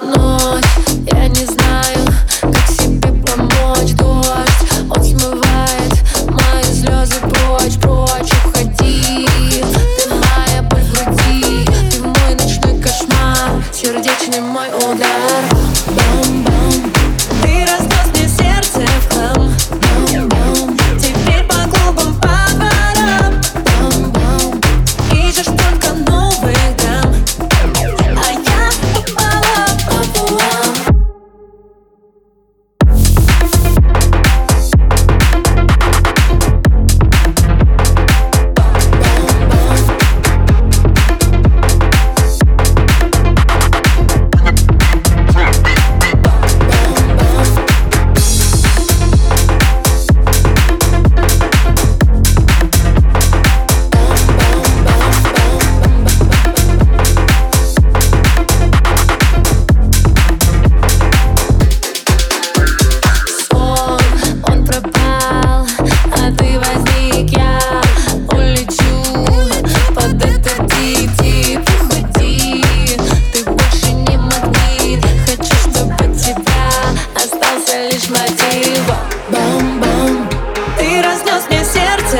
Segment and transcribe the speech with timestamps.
[0.00, 0.64] ночь
[1.12, 1.57] Я не знаю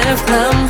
[0.04, 0.67] have come